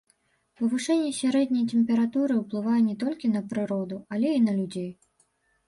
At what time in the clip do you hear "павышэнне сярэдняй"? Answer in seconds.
0.61-1.65